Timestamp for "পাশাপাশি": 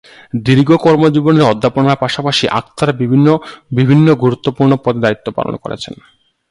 2.01-2.45